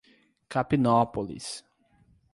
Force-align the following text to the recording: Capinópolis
Capinópolis 0.49 1.63